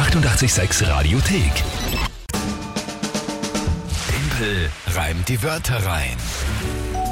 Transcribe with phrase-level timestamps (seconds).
[0.00, 1.52] 886 Radiothek.
[4.08, 6.16] Tempel reimt die Wörter rein.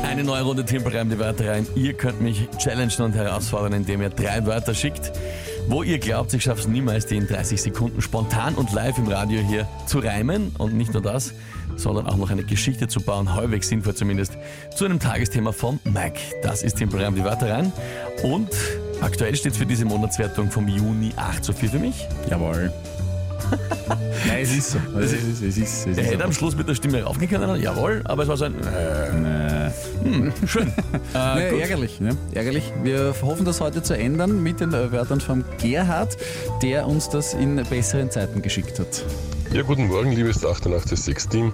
[0.05, 1.67] Eine neue Runde Timpel reimt die Wörter rein.
[1.75, 5.13] Ihr könnt mich challengen und herausfordern, indem ihr drei Wörter schickt,
[5.69, 9.09] wo ihr glaubt, ich schaffe es niemals, die in 30 Sekunden spontan und live im
[9.09, 10.53] Radio hier zu reimen.
[10.57, 11.35] Und nicht nur das,
[11.77, 14.39] sondern auch noch eine Geschichte zu bauen, halbwegs sinnvoll zumindest,
[14.75, 16.21] zu einem Tagesthema von Mike.
[16.43, 17.71] Das ist Timpel reimt die Wörter rein.
[18.23, 18.49] Und
[19.01, 22.07] aktuell steht es für diese Monatswertung vom Juni 8 zu 4 für mich.
[22.31, 22.73] Jawohl.
[24.27, 24.79] Nein, es ist so.
[24.99, 26.25] Es ist, es ist, es ist Er hätte so.
[26.25, 29.71] am Schluss mit der Stimme raufgehen können, jawohl, aber es war so ein, äh,
[30.05, 30.31] Nee.
[30.47, 30.73] schön.
[31.15, 32.17] Äh, Nee, ärgerlich, ne?
[32.35, 32.73] ärgerlich.
[32.83, 36.17] Wir hoffen, das heute zu ändern mit den äh, Wörtern vom Gerhard,
[36.63, 39.05] der uns das in besseren Zeiten geschickt hat.
[39.53, 41.53] Ja, guten Morgen, liebes 886-Team.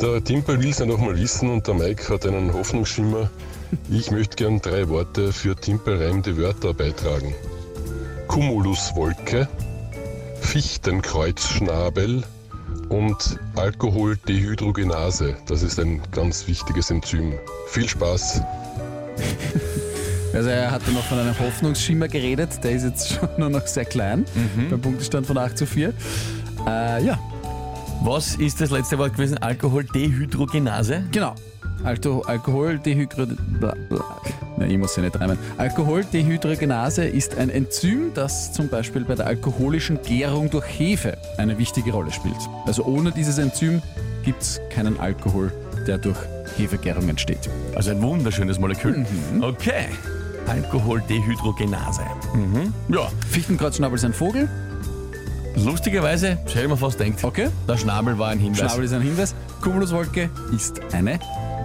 [0.00, 3.30] Der Timpel will es ja noch mal wissen und der Mike hat einen Hoffnungsschimmer.
[3.90, 7.34] Ich möchte gern drei Worte für Timpel reimende Wörter beitragen.
[8.26, 9.48] Cumuluswolke,
[10.40, 12.22] Fichtenkreuzschnabel
[12.88, 15.36] und Alkoholdehydrogenase.
[15.46, 17.34] Das ist ein ganz wichtiges Enzym.
[17.68, 18.40] Viel Spaß!
[20.34, 23.86] Also er hatte noch von einem Hoffnungsschimmer geredet, der ist jetzt schon nur noch sehr
[23.86, 24.26] klein,
[24.68, 25.94] beim Punktestand von 8 zu 4.
[26.66, 27.18] Äh, ja,
[28.02, 29.38] Was ist das letzte Wort gewesen?
[29.38, 31.04] Alkoholdehydrogenase?
[31.10, 31.34] genau.
[31.84, 33.76] Alto, Alkoholdehydrogenase.
[34.56, 35.38] Nein, ich muss ja nicht reimen.
[35.56, 41.92] Alkoholdehydrogenase ist ein Enzym, das zum Beispiel bei der alkoholischen Gärung durch Hefe eine wichtige
[41.92, 42.36] Rolle spielt.
[42.66, 43.80] Also ohne dieses Enzym
[44.24, 45.52] gibt es keinen Alkohol,
[45.86, 46.18] der durch
[46.56, 47.48] Hefegärung entsteht.
[47.74, 49.06] Also ein wunderschönes Molekül.
[49.40, 49.86] Okay.
[50.48, 52.02] Alkoholdehydrogenase.
[52.34, 52.72] Mhm.
[52.88, 54.48] Ja, Fichtenkreuzschnabel ist ein Vogel.
[55.56, 57.48] lustigerweise, ich hätte mir fast denkt, Okay.
[57.68, 58.58] der Schnabel war ein Hinweis.
[58.60, 59.34] Schnabel ist ein Hinweis.
[59.60, 61.18] Cumuluswolke ist eine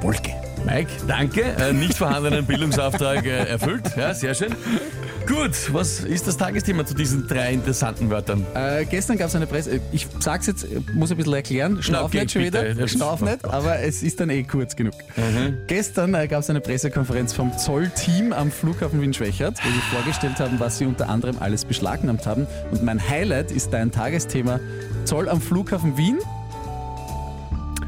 [0.04, 0.32] Wolke.
[0.66, 1.42] Mike, danke.
[1.42, 3.84] Äh, nicht vorhandenen Bildungsauftrag äh, erfüllt.
[3.96, 4.54] Ja, sehr schön.
[5.26, 8.46] Gut, was ist das Tagesthema zu diesen drei interessanten Wörtern?
[8.54, 12.12] Äh, gestern gab es eine Presse, ich sag's jetzt, äh, muss ein bisschen erklären, schnauf
[12.12, 12.76] geht nicht schon bitte.
[12.76, 14.94] wieder, schnauf nicht, aber es ist dann eh kurz genug.
[15.68, 20.60] Gestern äh, gab es eine Pressekonferenz vom Zollteam am Flughafen Wien-Schwächert, wo sie vorgestellt haben,
[20.60, 22.46] was sie unter anderem alles beschlagnahmt haben.
[22.72, 24.60] Und mein Highlight ist dein Tagesthema
[25.06, 26.20] Zoll am Flughafen Wien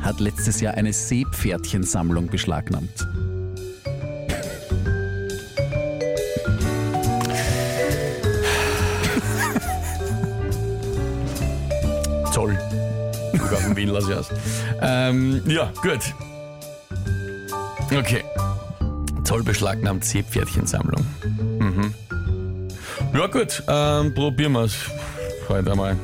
[0.06, 3.00] hat letztes Jahr eine Seepferdchensammlung beschlagnahmt.
[12.32, 12.56] Zoll.
[13.32, 14.30] Flughafen Wien, lass ich aus.
[14.82, 16.14] Ähm, ja, gut.
[17.92, 18.24] Okay.
[19.24, 21.04] Zoll beschlagnahmt Seepferdchensammlung.
[21.60, 21.94] Mhm.
[23.14, 24.76] Ja gut, ähm, probieren wir es
[25.50, 25.98] heute einmal.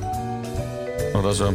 [1.14, 1.54] Oder so.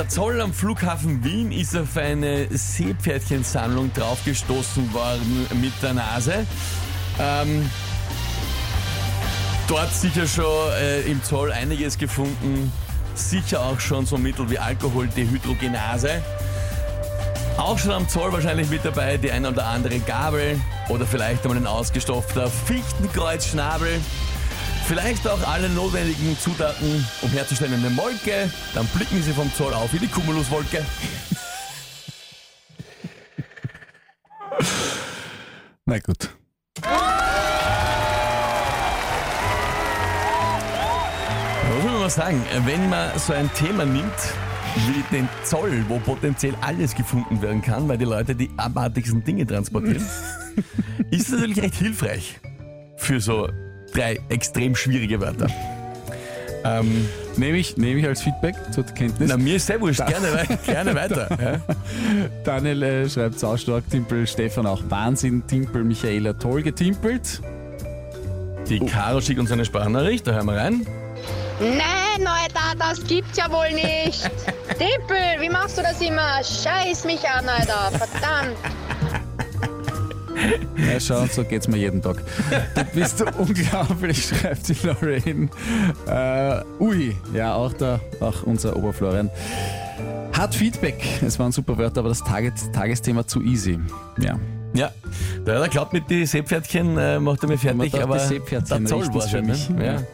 [0.00, 6.46] Der Zoll am Flughafen Wien ist auf eine Seepferdchensammlung draufgestoßen worden mit der Nase.
[7.18, 7.68] Ähm,
[9.68, 12.72] dort sicher schon äh, im Zoll einiges gefunden.
[13.14, 16.22] Sicher auch schon so Mittel wie Alkoholdehydrogenase.
[17.58, 21.58] Auch schon am Zoll wahrscheinlich mit dabei die ein oder andere Gabel oder vielleicht einmal
[21.58, 24.00] ein ausgestopfter Fichtenkreuzschnabel.
[24.90, 28.50] Vielleicht auch alle notwendigen Zutaten, um herzustellen eine Molke.
[28.74, 30.84] Dann blicken sie vom Zoll auf wie die Cumuluswolke.
[35.84, 36.30] Na gut.
[41.62, 42.44] Was will man mal sagen?
[42.64, 44.10] Wenn man so ein Thema nimmt
[44.88, 49.46] wie den Zoll, wo potenziell alles gefunden werden kann, weil die Leute die abartigsten Dinge
[49.46, 50.04] transportieren,
[51.12, 52.40] ist das natürlich recht hilfreich
[52.96, 53.48] für so
[53.94, 55.48] drei extrem schwierige Wörter.
[56.64, 59.28] Ähm, Nehme ich, nehme ich als Feedback zur Kenntnis.
[59.28, 61.28] na, mir ist sehr wurscht, gerne, gerne weiter.
[61.40, 61.74] Ja.
[62.44, 67.40] Daniel äh, schreibt saustark, Timpel, Stefan auch Wahnsinn, Timpel, Michaela toll getimpelt.
[68.68, 70.86] Die Caro schickt uns eine Sprachnachricht, da hören wir rein.
[71.60, 74.22] Nein, Alter, das gibt's ja wohl nicht.
[74.70, 76.42] Tippel, wie machst du das immer?
[76.42, 77.90] Scheiß mich an, Alter.
[77.96, 78.56] Verdammt.
[80.76, 82.16] Ja, schau, so geht's mir jeden Tag.
[82.74, 85.48] Du bist unglaublich, schreibt die Lorraine.
[86.06, 89.30] Äh, ui, ja, auch, der, auch unser Oberflorian.
[90.32, 91.02] Hat Feedback.
[91.22, 93.78] Es waren super Wörter, aber das Tages Tagesthema zu easy.
[94.20, 94.38] Ja.
[94.72, 94.92] Ja,
[95.44, 99.12] der, der glaubt mit die Seepferdchen, äh, macht er mir fertig, aber Seepferdchen der Zoll
[99.12, 99.68] war für schon, mich.
[99.68, 100.06] ne?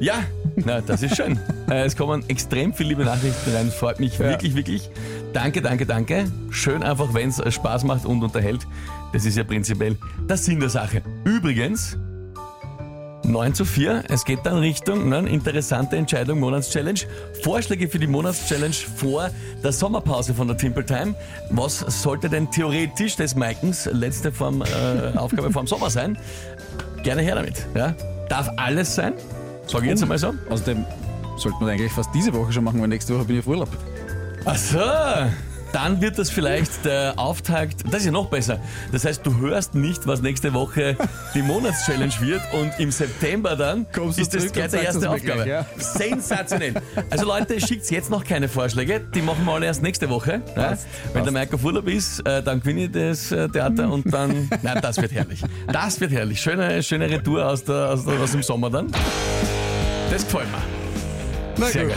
[0.00, 0.24] Ja, ja
[0.56, 1.38] na, das ist schön.
[1.70, 4.30] äh, es kommen extrem viele liebe Nachrichten rein, freut mich Ja.
[4.30, 4.90] wirklich, wirklich.
[5.32, 6.24] Danke, danke, danke.
[6.50, 8.66] Schön einfach, wenn es Spaß macht und unterhält.
[9.12, 9.96] Das ist ja prinzipiell
[10.28, 11.02] der Sinn der Sache.
[11.24, 11.96] Übrigens,
[13.24, 14.04] 9 zu 4.
[14.08, 17.00] Es geht dann Richtung ne, interessante Entscheidung, Monatschallenge.
[17.42, 19.30] Vorschläge für die Monatschallenge vor
[19.62, 21.14] der Sommerpause von der Timple Time.
[21.50, 26.18] Was sollte denn theoretisch des Maikens letzte Form, äh, Aufgabe vor dem Sommer sein?
[27.04, 27.66] Gerne her damit.
[27.74, 27.94] Ja?
[28.28, 29.14] Darf alles sein?
[29.66, 30.34] Sag ich jetzt einmal so.
[30.50, 30.84] Außerdem
[31.36, 33.68] sollten wir eigentlich fast diese Woche schon machen, weil nächste Woche bin ich auf Urlaub.
[34.44, 34.80] Ach so.
[35.72, 37.82] Dann wird das vielleicht der Auftakt.
[37.86, 38.58] Das ist ja noch besser.
[38.92, 40.96] Das heißt, du hörst nicht, was nächste Woche
[41.34, 45.44] die Monatschallenge wird und im September dann Kommst ist das gleich sagst erste Aufgabe.
[45.44, 45.66] gleich, ja.
[45.78, 46.74] Sensationell.
[47.08, 49.00] Also Leute, schickt jetzt noch keine Vorschläge.
[49.14, 50.42] Die machen wir alle erst nächste Woche.
[50.56, 50.76] Ja?
[51.14, 51.32] Wenn der.
[51.32, 54.50] Mike auf Urlaub ist, äh, dann gewinne ich das äh, Theater und dann.
[54.62, 55.40] Nein, das wird herrlich.
[55.72, 56.38] Das wird herrlich.
[56.38, 58.88] Schöne, schöne Retour aus, der, aus, der, aus dem Sommer dann.
[60.10, 60.58] Das gefällt mir.
[61.56, 61.96] Na Sehr gut.